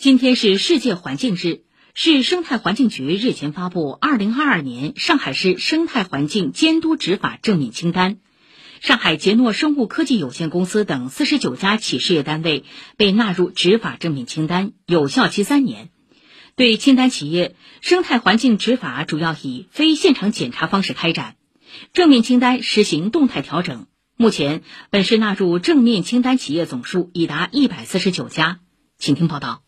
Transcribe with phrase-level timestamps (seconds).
[0.00, 1.62] 今天是世界环境日，
[1.92, 8.18] 市生态环境局日前发布二零二二年上海市生态环境监督执法正面清单，
[8.80, 12.62] 上海杰诺生物科技有限公司等四十九家企事业单位
[12.96, 15.90] 被纳入执法正面清单，有效期三年。
[16.54, 21.34] 对清单企业，生态环境执法主要以非现场检查方式开展，
[21.92, 23.88] 正面清单实行动态调整。
[24.16, 28.60] 目前，本市纳入正面清单企业总数已达一百四十九家。
[28.96, 29.64] 请听报道。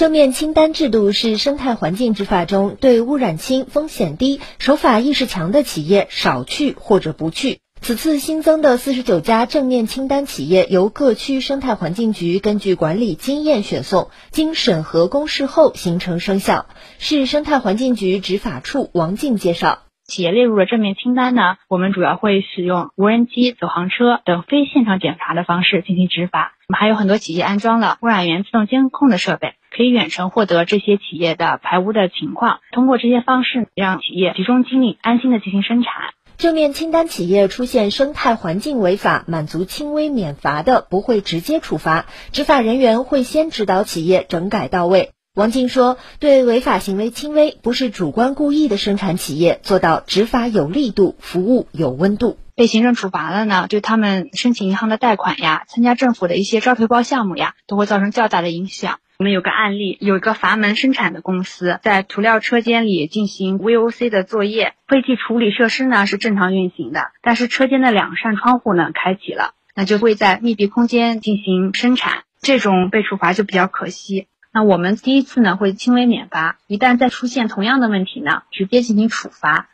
[0.00, 7.58] 正面清单制度是生态环境执法中对污染轻、风险低、守法意识强的企业少去或者不去。
[7.82, 16.64] 此次新增的四十九家正面清单企业由各区生态环境局根据管理经验选送，经审核公示后形成生效。
[16.98, 19.80] 市生态环境局执法处王静介绍。
[20.06, 26.54] 企业列入了正面清单呢，我们主要会使用无人机、走航车等非现场检查的方式进行执法。
[26.68, 32.60] 我们还有很多企业安装了污染源自动监控的设备，可以远程获得这些企业的排污的情况。
[32.70, 35.90] 通过这些方式，让企业集中精力，安心的进行生产。
[36.36, 45.12] 正面清单企业出现生态环境违法，满足轻微免罚的，不会直接处罚，执法人员会先指导企业整改到位。
[45.34, 52.36] 王静说：“对违法行为轻微、不是主观故意的生产企业，做到执法有力度，服务有温度。
[52.54, 58.98] 被行政处罚了呢，对他们申请银行的贷款呀，参加政府的一些招投标项目呀，都会造成较大的影响。
[59.20, 79.68] 我们有个案例，有一个阀门生产的公司在涂料车间里进行 VOC 的作业，废气处理设施呢是正常运行的，但是车间的两扇窗户呢开启了，那就会在密闭空间进行生产，这种被处罚就比较可惜。”那我们第一次呢会轻微免罚，一旦再出现同样的问题呢，直接进行处罚。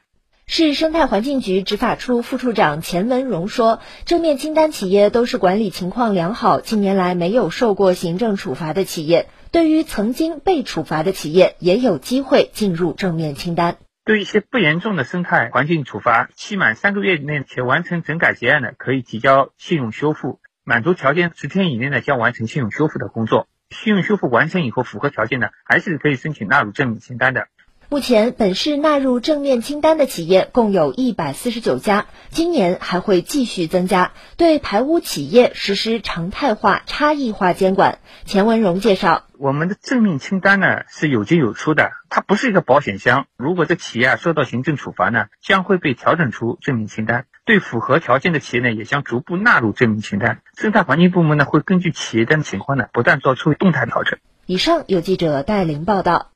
[0.49, 9.27] 市生态环境局执法处副处长钱文荣说：“正面清单企业都是管理情况良好，近年来没有受过行政处罚的企业。
[9.53, 13.77] 对于曾经被处罚的企业，也有机会进入正面清单。
[14.05, 27.49] 对一些不严重的生态环境处罚，期满三个月以内且完成整改结案的，可以提交信用修复；满足条件十天以内呢，将完成信用修复的工作。”信用修复完成以后符合条件的，还是可以申请纳入正面清单的。
[27.89, 38.01] 目前，本市纳入正面清单的企业共有一百四十九家，今年还会继续增加，对排污企业实施常态化、差异化监管。
[38.25, 43.27] 钱文荣介绍，我们的正面清单呢是有进有出的，它不是一个保险箱。
[43.37, 47.27] 如果这企业受到行政处罚呢，将会被调整出正面清单。
[47.45, 50.41] 对符合条件的企业呢，也将逐步纳入正面清单。
[50.57, 54.19] 生态环境部门呢，会根据企业的情况呢，不断做出动态调整。
[54.47, 56.33] 以上由记者戴琳报道。